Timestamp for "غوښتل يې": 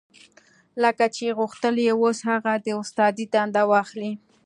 1.37-1.91